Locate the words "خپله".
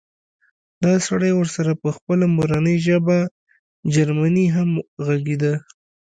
1.95-2.25